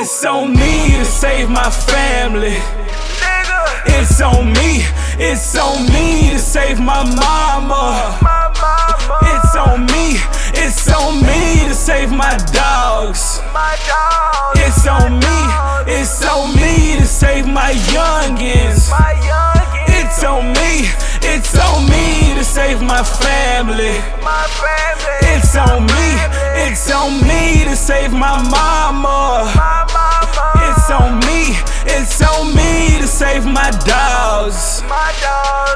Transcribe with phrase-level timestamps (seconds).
[0.00, 2.54] It's on me to save my family.
[3.98, 4.86] It's on me,
[5.18, 8.16] it's on me to save my mama.
[9.22, 10.20] It's on me,
[10.54, 13.40] it's on me to save my dogs.
[14.54, 15.38] It's on me,
[15.92, 18.92] it's on me to save my youngins.
[19.88, 20.86] It's on me,
[21.26, 23.98] it's on me to save my family,
[25.34, 29.46] It's on me, it's on me to save my mama.
[30.66, 31.54] It's on me,
[31.86, 34.82] it's on me to save my dogs.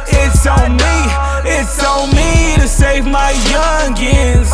[0.09, 0.97] It's on me,
[1.45, 4.51] it's on me to save my youngins.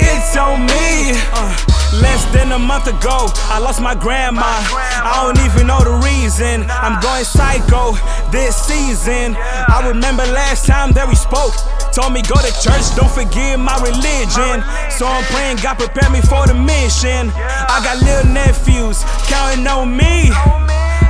[0.00, 1.12] It's on me.
[1.32, 1.54] Uh,
[2.02, 4.42] less than a month ago, I lost my grandma.
[4.44, 6.66] I don't even know the reason.
[6.70, 7.92] I'm going psycho
[8.30, 9.36] this season.
[9.36, 11.54] I remember last time that we spoke.
[11.92, 14.62] Told me go to church, don't forget my religion.
[14.90, 17.30] So I'm praying God prepare me for the mission.
[17.34, 20.30] I got little nephews counting on me.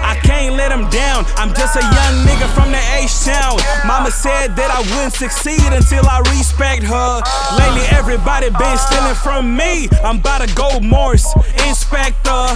[0.09, 1.27] I can't let them down.
[1.37, 3.61] I'm just a young nigga from the H town.
[3.85, 7.21] Mama said that I wouldn't succeed until I respect her.
[7.61, 9.89] Lately, everybody been stealing from me.
[10.03, 11.29] I'm about to go Morse,
[11.69, 12.48] inspector.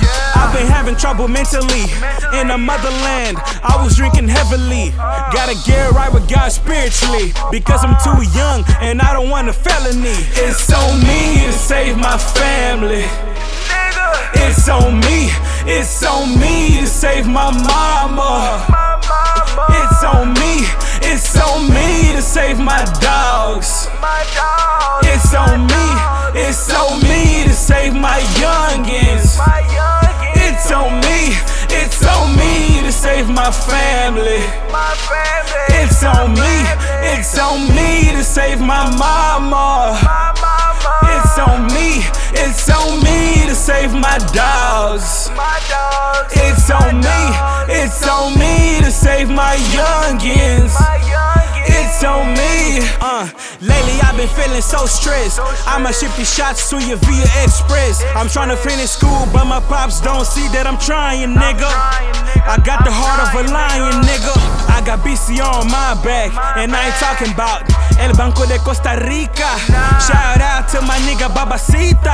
[0.93, 1.89] Having trouble mentally
[2.39, 3.39] in the motherland.
[3.65, 4.91] I was drinking heavily.
[5.33, 9.55] Gotta get right with God spiritually because I'm too young and I don't want a
[9.55, 10.13] felony.
[10.37, 13.09] It's on me to save my family.
[14.35, 15.33] It's on me,
[15.65, 18.61] it's on me to save my mama.
[19.71, 20.69] It's on me,
[21.09, 23.89] it's on me to save my dogs.
[25.05, 25.52] It's on
[33.35, 34.41] my family.
[34.71, 36.55] my family, It's on me,
[37.13, 39.99] it's on me to save my mama.
[40.05, 42.05] my mama, It's on me,
[42.35, 45.31] it's on me to save my dogs.
[45.37, 45.59] my
[46.35, 47.21] It's on me,
[47.69, 50.75] it's on me to save my youngins.
[50.79, 50.92] my
[54.23, 55.41] been feeling so stressed.
[55.67, 58.03] I'ma ship these shots to you via express.
[58.15, 61.67] I'm trying to finish school, but my pops don't see that I'm trying, nigga.
[61.67, 64.62] I got the heart of a lion, nigga.
[64.83, 67.63] I got BC on my back, and I ain't talking about
[68.01, 69.47] El Banco de Costa Rica.
[70.03, 72.11] Shout out to my nigga Babacita.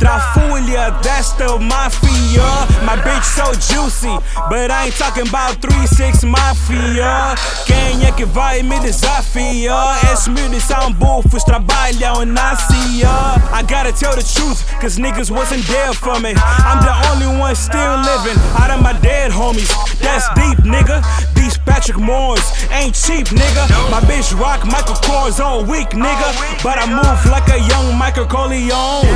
[0.00, 2.40] Trafulia, that's the mafia.
[2.88, 4.16] My bitch so juicy,
[4.48, 7.34] but I ain't talking about 3-6 mafia.
[7.66, 10.00] Quem é que vai me desafiar?
[10.10, 12.72] Esses miúdos são bufos, trabalham na CIA.
[12.72, 13.04] I see
[13.52, 16.32] I gotta tell the truth, cause niggas wasn't there for me.
[16.34, 19.68] I'm the only one still living out of my dead homies.
[20.00, 21.04] That's deep, nigga.
[21.46, 22.42] These Patrick Moores
[22.72, 23.68] ain't cheap, nigga.
[23.88, 26.28] My bitch rock Michael Kors all week, nigga.
[26.60, 29.06] But I move like a young Michael Corleone.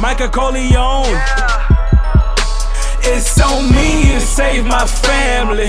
[0.00, 1.20] Michael Corleone.
[3.02, 5.68] It's on me to save my family.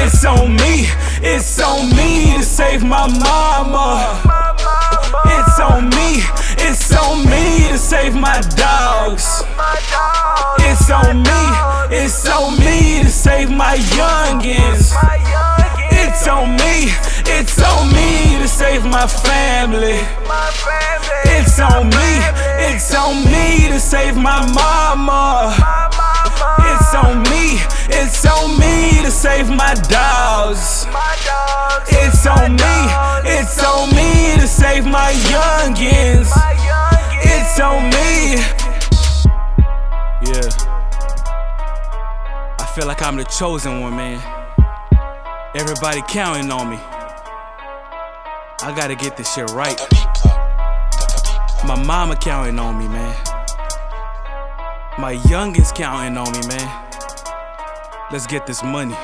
[0.00, 0.88] It's on me,
[1.20, 4.18] it's on me to save my mama.
[5.26, 6.22] It's on me,
[6.66, 9.44] it's on me to save my dogs.
[10.60, 11.42] It's on me,
[11.94, 12.67] it's on me
[13.08, 14.92] to save my youngins.
[15.90, 16.92] It's on me,
[17.24, 20.00] it's on me to save my family.
[21.24, 22.10] It's on me,
[22.68, 25.56] it's on me to save my mama,
[26.58, 27.60] It's on me,
[42.88, 44.18] like I'm the chosen one, man.
[45.54, 46.78] Everybody counting on me.
[48.62, 49.78] I gotta get this shit right.
[51.66, 53.14] My mama counting on me, man.
[54.98, 56.86] My youngins counting on me, man.
[58.10, 58.96] Let's get this money.